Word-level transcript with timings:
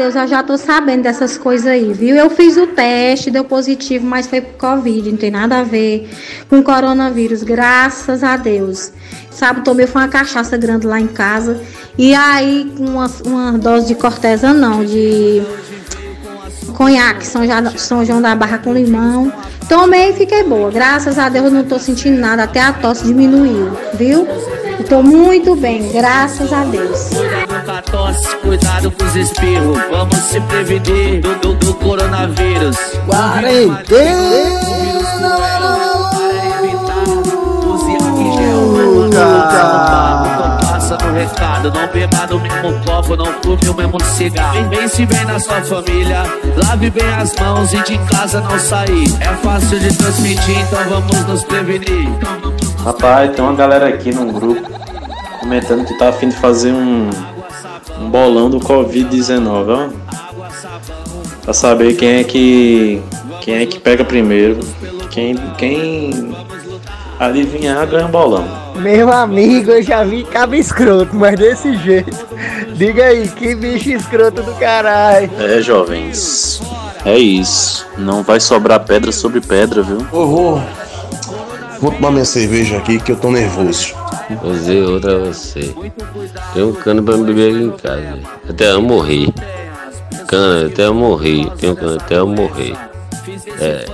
Deus, 0.00 0.14
eu 0.14 0.26
já 0.26 0.42
tô 0.42 0.56
sabendo 0.56 1.02
dessas 1.02 1.36
coisas 1.36 1.66
aí, 1.66 1.92
viu? 1.92 2.16
Eu 2.16 2.30
fiz 2.30 2.56
o 2.56 2.66
teste, 2.68 3.30
deu 3.30 3.44
positivo, 3.44 4.06
mas 4.06 4.26
foi 4.26 4.40
por 4.40 4.54
Covid, 4.54 5.10
não 5.10 5.18
tem 5.18 5.30
nada 5.30 5.58
a 5.58 5.62
ver 5.62 6.08
com 6.48 6.62
coronavírus, 6.62 7.42
graças 7.42 8.24
a 8.24 8.38
Deus. 8.38 8.92
Sabe, 9.30 9.62
tomei 9.62 9.86
foi 9.86 10.00
uma 10.00 10.08
cachaça 10.08 10.56
grande 10.56 10.86
lá 10.86 10.98
em 10.98 11.06
casa. 11.06 11.60
E 11.98 12.14
aí, 12.14 12.72
uma, 12.78 13.10
uma 13.26 13.58
dose 13.58 13.88
de 13.88 13.94
cortesa, 13.94 14.54
não, 14.54 14.82
de 14.82 15.42
conhaque, 16.74 17.26
São, 17.26 17.42
São 17.76 18.02
João 18.02 18.22
da 18.22 18.34
Barra 18.34 18.56
com 18.56 18.72
limão. 18.72 19.30
Tomei 19.68 20.12
e 20.12 20.12
fiquei 20.14 20.44
boa. 20.44 20.70
Graças 20.70 21.18
a 21.18 21.28
Deus 21.28 21.44
eu 21.44 21.50
não 21.50 21.64
tô 21.64 21.78
sentindo 21.78 22.18
nada, 22.18 22.44
até 22.44 22.60
a 22.60 22.72
tosse 22.72 23.04
diminuiu, 23.04 23.70
viu? 23.92 24.26
Estou 24.80 25.02
muito 25.02 25.54
bem, 25.54 25.92
graças 25.92 26.50
a 26.52 26.64
Deus. 26.64 27.10
Cuidado 27.10 27.64
com 27.64 27.70
a 27.70 27.82
tosse, 27.82 28.36
cuidado 28.36 28.90
com 28.90 29.04
os 29.04 29.14
espirros. 29.14 29.78
Vamos 29.90 30.16
se 30.16 30.40
prevenir 30.40 31.20
do, 31.20 31.34
do, 31.36 31.54
do 31.54 31.74
coronavírus. 31.74 32.76
Quarentena! 33.06 34.70
Passa 40.60 40.96
no 40.96 41.12
recado, 41.12 41.70
não 41.70 41.86
beba 41.88 42.26
no 42.28 42.40
mesmo 42.40 42.84
copo, 42.84 43.16
não 43.16 43.26
fume 43.26 43.68
o 43.68 43.74
mesmo 43.74 44.02
cigarro. 44.04 44.68
Vem 44.70 44.88
se 44.88 45.04
bem 45.04 45.24
na 45.26 45.38
sua 45.38 45.60
família, 45.60 46.22
lave 46.56 46.90
bem 46.90 47.14
as 47.14 47.34
mãos 47.36 47.72
e 47.74 47.82
de 47.82 47.98
casa 48.10 48.40
não 48.40 48.58
sair. 48.58 49.08
É 49.20 49.28
fácil 49.42 49.78
de 49.78 49.94
transmitir, 49.94 50.58
então 50.58 50.88
vamos 50.88 51.26
nos 51.26 51.44
prevenir. 51.44 52.08
Rapaz, 52.84 53.34
tem 53.34 53.44
uma 53.44 53.54
galera 53.54 53.88
aqui 53.88 54.12
no 54.12 54.32
grupo 54.32 54.68
comentando 55.40 55.84
que 55.84 55.98
tá 55.98 56.08
afim 56.08 56.28
de 56.28 56.36
fazer 56.36 56.72
um, 56.72 57.10
um 57.98 58.10
bolão 58.10 58.48
do 58.48 58.58
Covid-19, 58.60 59.66
ó. 59.68 59.88
Pra 61.42 61.52
saber 61.52 61.94
quem 61.94 62.20
é 62.20 62.24
que. 62.24 63.02
quem 63.40 63.56
é 63.56 63.66
que 63.66 63.78
pega 63.80 64.04
primeiro. 64.04 64.60
Quem, 65.10 65.36
quem 65.58 66.34
adivinhar 67.18 67.86
ganha 67.86 68.06
um 68.06 68.10
bolão. 68.10 68.46
Meu 68.76 69.12
amigo, 69.12 69.72
eu 69.72 69.82
já 69.82 70.04
vi 70.04 70.24
cabo 70.24 70.54
escroto, 70.54 71.14
mas 71.14 71.38
desse 71.38 71.76
jeito. 71.78 72.16
Diga 72.74 73.06
aí, 73.06 73.28
que 73.28 73.54
bicho 73.54 73.90
escroto 73.90 74.42
do 74.42 74.54
caralho. 74.54 75.30
É, 75.38 75.60
jovens. 75.60 76.62
É 77.04 77.18
isso. 77.18 77.86
Não 77.98 78.22
vai 78.22 78.40
sobrar 78.40 78.80
pedra 78.80 79.12
sobre 79.12 79.40
pedra, 79.40 79.82
viu? 79.82 80.06
Ô, 80.12 80.60
vou. 81.80 81.92
Tomar 81.92 82.10
minha 82.10 82.24
cerveja 82.24 82.76
aqui 82.76 82.98
que 82.98 83.12
eu 83.12 83.16
tô 83.16 83.30
nervoso. 83.30 83.94
Vou 84.42 84.52
dizer 84.52 84.82
outra 84.84 85.16
a 85.16 85.18
você. 85.18 85.74
Tem 86.54 86.62
um 86.62 86.72
cano 86.72 87.02
pra 87.02 87.16
me 87.16 87.24
beber 87.24 87.54
aqui 87.54 87.64
em 87.64 87.70
casa. 87.72 88.18
Até 88.48 88.70
eu 88.72 88.82
morrer. 88.82 89.28
Cana 90.26 90.66
até 90.66 90.86
eu 90.86 90.94
morrer. 90.94 91.50
Tem 91.58 91.70
um 91.70 91.74
cano 91.74 91.96
até 91.96 92.18
eu 92.18 92.26
morrer. 92.26 92.74
É. 93.60 93.84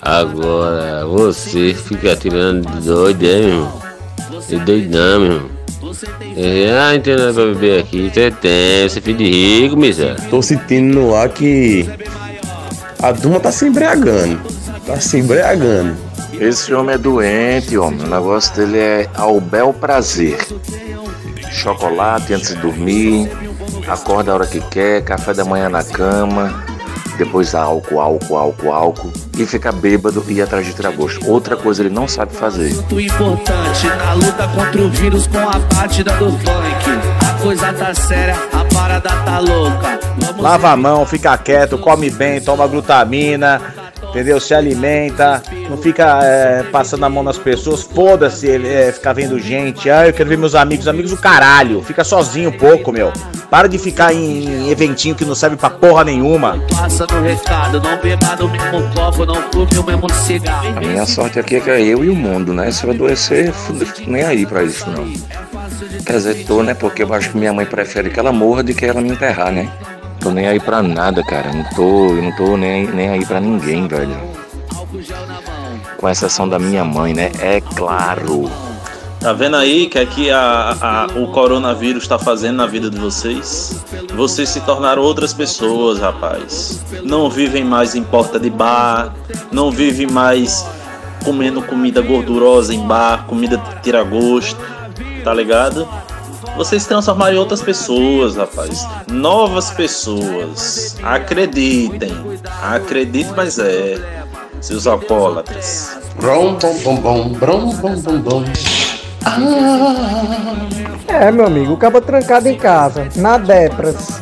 Agora 0.00 1.06
você 1.06 1.74
fica 1.74 2.16
tirando 2.16 2.66
de 2.70 2.86
doido, 2.86 3.24
é, 3.24 3.38
meu 3.38 3.48
irmão? 3.48 3.82
De 4.48 4.58
doidão, 4.58 5.20
meu 5.20 5.32
irmão. 5.32 5.56
É, 6.36 6.78
ah, 6.78 6.92
não 6.92 7.00
tem 7.00 7.16
nada 7.16 7.32
pra 7.32 7.44
beber 7.46 7.80
aqui. 7.80 8.10
Você 8.12 8.30
tem, 8.30 8.88
você 8.88 8.98
é 8.98 9.02
filho 9.02 9.18
de 9.18 9.24
rico, 9.30 9.76
miséria. 9.76 10.16
Tô 10.28 10.42
sentindo 10.42 10.94
no 10.94 11.14
ar 11.14 11.28
que 11.28 11.88
a 13.02 13.12
Duma 13.12 13.40
tá 13.40 13.50
se 13.50 13.66
embriagando. 13.66 14.40
Tá 14.86 15.00
se 15.00 15.18
embriagando. 15.18 16.05
Esse 16.40 16.74
homem 16.74 16.94
é 16.94 16.98
doente, 16.98 17.78
homem. 17.78 18.00
O 18.06 18.10
negócio 18.10 18.54
dele 18.54 18.78
é 18.78 19.10
ao 19.14 19.40
bel 19.40 19.72
prazer. 19.72 20.36
Chocolate 21.50 22.34
antes 22.34 22.50
de 22.50 22.56
dormir, 22.56 23.30
acorda 23.88 24.32
a 24.32 24.34
hora 24.34 24.46
que 24.46 24.60
quer, 24.60 25.02
café 25.02 25.32
da 25.32 25.44
manhã 25.44 25.70
na 25.70 25.82
cama, 25.82 26.62
depois 27.16 27.54
álcool, 27.54 27.98
álcool, 27.98 28.36
álcool, 28.36 28.72
álcool, 28.72 29.12
e 29.38 29.46
fica 29.46 29.72
bêbado 29.72 30.22
e 30.28 30.34
ir 30.34 30.42
atrás 30.42 30.66
de 30.66 30.74
tiragosto. 30.74 31.26
Outra 31.26 31.56
coisa 31.56 31.82
ele 31.82 31.94
não 31.94 32.06
sabe 32.06 32.34
fazer. 32.34 32.74
Muito 32.74 33.00
importante 33.00 33.86
na 33.86 34.12
luta 34.12 34.48
contra 34.48 34.82
o 34.82 34.90
vírus 34.90 35.26
com 35.26 35.38
a 35.38 35.58
batida 35.58 36.12
do 36.16 36.30
funk. 36.32 36.46
A 37.26 37.42
coisa 37.42 37.72
tá 37.72 37.94
séria, 37.94 38.36
a 38.52 38.74
parada 38.74 39.08
tá 39.08 39.38
louca. 39.38 39.98
Vamos 40.18 40.42
Lava 40.42 40.70
a 40.70 40.76
mão, 40.76 41.06
fica 41.06 41.36
quieto, 41.38 41.78
come 41.78 42.10
bem, 42.10 42.40
toma 42.40 42.66
glutamina, 42.66 43.60
entendeu? 44.16 44.40
Se 44.40 44.54
alimenta, 44.54 45.42
não 45.68 45.76
fica 45.76 46.20
é, 46.22 46.62
passando 46.64 47.04
a 47.04 47.08
mão 47.08 47.22
nas 47.22 47.36
pessoas, 47.36 47.82
foda-se 47.82 48.46
ele 48.46 48.66
é, 48.66 48.90
ficar 48.90 49.12
vendo 49.12 49.38
gente. 49.38 49.90
Ah, 49.90 50.06
eu 50.06 50.12
quero 50.12 50.28
ver 50.28 50.38
meus 50.38 50.54
amigos, 50.54 50.88
amigos 50.88 51.10
do 51.10 51.18
caralho. 51.18 51.82
Fica 51.82 52.02
sozinho 52.02 52.48
um 52.48 52.52
pouco, 52.52 52.90
meu. 52.90 53.12
Para 53.50 53.68
de 53.68 53.78
ficar 53.78 54.14
em 54.14 54.70
eventinho 54.70 55.14
que 55.14 55.24
não 55.24 55.34
serve 55.34 55.56
pra 55.56 55.68
porra 55.68 56.02
nenhuma. 56.02 56.58
O. 59.54 60.76
A 60.76 60.80
minha 60.80 61.06
sorte 61.06 61.38
aqui 61.38 61.56
é 61.56 61.60
que 61.60 61.70
é 61.70 61.80
eu 61.80 62.02
e 62.02 62.08
o 62.08 62.14
mundo, 62.14 62.54
né? 62.54 62.70
Se 62.70 62.84
eu 62.84 62.90
adoecer, 62.90 63.52
nem 64.06 64.22
aí 64.24 64.46
pra 64.46 64.62
isso, 64.62 64.88
não. 64.90 65.12
Quer 66.04 66.12
dizer, 66.12 66.44
tô, 66.46 66.62
né? 66.62 66.72
Porque 66.72 67.02
eu 67.02 67.12
acho 67.12 67.30
que 67.30 67.36
minha 67.36 67.52
mãe 67.52 67.66
prefere 67.66 68.08
que 68.10 68.18
ela 68.18 68.32
morra 68.32 68.62
do 68.62 68.72
que 68.72 68.84
ela 68.86 69.00
me 69.00 69.10
enterrar, 69.10 69.52
né? 69.52 69.70
Tô 70.26 70.32
nem 70.32 70.48
aí 70.48 70.58
pra 70.58 70.82
nada, 70.82 71.22
cara. 71.22 71.52
Não 71.52 71.62
tô, 71.76 72.08
eu 72.08 72.20
não 72.20 72.32
tô 72.32 72.56
nem, 72.56 72.84
nem 72.88 73.08
aí 73.10 73.24
pra 73.24 73.38
ninguém, 73.38 73.86
velho. 73.86 74.18
Com 75.98 76.08
exceção 76.08 76.48
da 76.48 76.58
minha 76.58 76.84
mãe, 76.84 77.14
né? 77.14 77.30
É 77.38 77.60
claro. 77.60 78.50
Tá 79.20 79.32
vendo 79.32 79.54
aí 79.54 79.86
que 79.86 79.96
é 80.00 80.04
que 80.04 80.28
a, 80.32 80.76
a- 80.80 81.06
o 81.16 81.28
coronavírus 81.28 82.02
está 82.02 82.18
fazendo 82.18 82.56
na 82.56 82.66
vida 82.66 82.90
de 82.90 82.98
vocês? 82.98 83.80
Vocês 84.16 84.48
se 84.48 84.60
tornaram 84.62 85.00
outras 85.00 85.32
pessoas, 85.32 86.00
rapaz. 86.00 86.80
Não 87.04 87.30
vivem 87.30 87.62
mais 87.62 87.94
em 87.94 88.02
porta 88.02 88.36
de 88.40 88.50
bar, 88.50 89.14
não 89.52 89.70
vivem 89.70 90.08
mais 90.08 90.66
comendo 91.24 91.62
comida 91.62 92.00
gordurosa 92.02 92.74
em 92.74 92.84
bar, 92.84 93.26
comida 93.28 93.62
tira 93.80 94.02
gosto, 94.02 94.58
tá 95.22 95.32
ligado? 95.32 95.86
Vocês 96.54 96.82
se 96.82 96.88
transformaram 96.88 97.34
em 97.34 97.38
outras 97.38 97.62
pessoas, 97.62 98.36
rapaz. 98.36 98.86
Novas 99.08 99.70
pessoas. 99.70 100.96
Acreditem. 101.02 102.12
Acreditem, 102.62 103.32
mas 103.34 103.58
é. 103.58 103.98
Seus 104.60 104.86
alcoólatras. 104.86 105.98
Brom, 106.16 106.54
bom, 106.54 106.74
bom, 106.82 106.96
bom, 106.96 107.28
brom, 107.30 107.70
bom, 107.76 107.94
bom, 107.96 108.18
bom. 108.18 108.44
É, 111.08 111.30
meu 111.30 111.46
amigo, 111.46 111.72
o 111.72 111.76
cabo 111.76 112.00
trancado 112.00 112.48
em 112.48 112.56
casa, 112.56 113.08
na 113.16 113.36
Depras, 113.36 114.20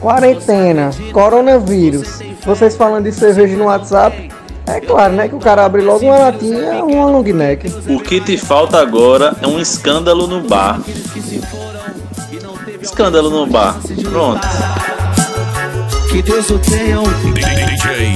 quarentena, 0.00 0.90
coronavírus. 1.12 2.20
Vocês 2.44 2.76
falando 2.76 3.04
de 3.04 3.12
cerveja 3.12 3.56
no 3.56 3.64
WhatsApp, 3.64 4.31
é 4.66 4.80
claro, 4.80 5.14
né, 5.14 5.28
que 5.28 5.34
o 5.34 5.38
cara 5.38 5.64
abre 5.64 5.82
logo 5.82 6.04
uma 6.04 6.18
latinha, 6.18 6.84
uma 6.84 7.06
long 7.06 7.22
neck. 7.22 7.68
O 7.88 8.00
que 8.00 8.20
te 8.20 8.36
falta 8.36 8.80
agora 8.80 9.36
é 9.40 9.46
um 9.46 9.58
escândalo 9.58 10.26
no 10.26 10.40
bar. 10.42 10.80
Escândalo 12.80 13.30
no 13.30 13.46
bar. 13.46 13.76
Pronto. 14.10 14.46
Que 16.10 16.20
Deus 16.20 16.50
o 16.50 16.58
tenha 16.58 16.98
DJ 16.98 18.14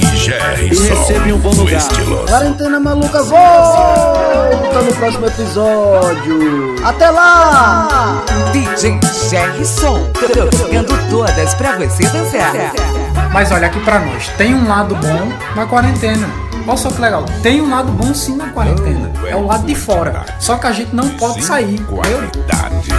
e 0.61 0.67
receba 0.67 1.27
em 1.27 1.33
um 1.33 1.39
bom 1.39 1.51
lugar. 1.51 1.81
Quarentena 2.27 2.79
maluca 2.79 3.23
volta 3.23 4.81
no 4.81 4.93
próximo 4.93 5.25
episódio. 5.25 6.75
Até 6.85 7.09
lá! 7.09 8.23
DJ 8.53 8.99
Gerson, 9.29 10.07
tocando 10.13 11.09
todas 11.09 11.55
pra 11.55 11.77
você 11.77 12.03
dançar. 12.03 13.06
Mas 13.33 13.51
olha 13.51 13.67
aqui 13.67 13.79
pra 13.81 13.99
nós, 13.99 14.27
tem 14.29 14.53
um 14.55 14.67
lado 14.67 14.95
bom 14.95 15.31
na 15.55 15.65
quarentena. 15.65 16.27
Olha 16.67 16.77
só 16.77 16.91
que 16.91 16.99
legal, 16.99 17.23
tem 17.41 17.61
um 17.61 17.69
lado 17.69 17.91
bom 17.91 18.13
sim 18.13 18.35
na 18.35 18.49
quarentena. 18.49 19.11
É 19.25 19.35
o 19.35 19.45
lado 19.45 19.65
de 19.65 19.75
fora. 19.75 20.25
Só 20.39 20.57
que 20.57 20.67
a 20.67 20.71
gente 20.71 20.93
não 20.93 21.07
pode 21.11 21.41
sair. 21.43 21.79
Qualidade. 21.85 22.89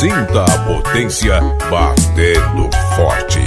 Sinta 0.00 0.44
a 0.44 0.58
potência 0.66 1.40
batendo 1.70 2.70
forte. 2.96 3.40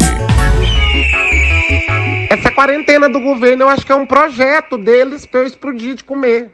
Essa 2.30 2.52
quarentena 2.52 3.10
do 3.10 3.20
governo 3.20 3.64
eu 3.64 3.70
acho 3.70 3.86
que 3.86 3.92
é 3.92 3.96
um 3.96 4.06
projeto 4.06 4.78
deles 4.78 5.26
pra 5.26 5.42
eu 5.42 5.48
explodir 5.48 5.96
de 5.96 6.04
comer. 6.04 6.52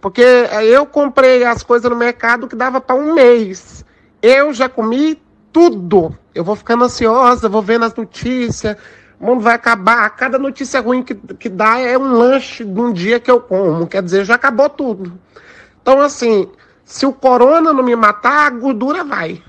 Porque 0.00 0.22
eh, 0.22 0.64
eu 0.64 0.86
comprei 0.86 1.44
as 1.44 1.62
coisas 1.62 1.90
no 1.90 1.96
mercado 1.96 2.46
que 2.46 2.54
dava 2.54 2.80
para 2.80 2.96
um 2.96 3.14
mês. 3.14 3.84
Eu 4.22 4.52
já 4.52 4.68
comi 4.68 5.20
tudo. 5.58 6.16
Eu 6.32 6.44
vou 6.44 6.54
ficando 6.54 6.84
ansiosa, 6.84 7.48
vou 7.48 7.60
vendo 7.60 7.84
as 7.84 7.92
notícias. 7.92 8.76
O 9.18 9.26
mundo 9.26 9.40
vai 9.40 9.56
acabar. 9.56 10.08
Cada 10.10 10.38
notícia 10.38 10.80
ruim 10.80 11.02
que, 11.02 11.16
que 11.16 11.48
dá 11.48 11.80
é 11.80 11.98
um 11.98 12.12
lanche 12.12 12.64
de 12.64 12.80
um 12.80 12.92
dia 12.92 13.18
que 13.18 13.28
eu 13.28 13.40
como. 13.40 13.84
Quer 13.88 14.04
dizer, 14.04 14.24
já 14.24 14.36
acabou 14.36 14.68
tudo. 14.70 15.18
Então, 15.82 16.00
assim, 16.00 16.48
se 16.84 17.04
o 17.04 17.12
corona 17.12 17.72
não 17.72 17.82
me 17.82 17.96
matar, 17.96 18.46
a 18.46 18.50
gordura 18.50 19.02
vai. 19.02 19.42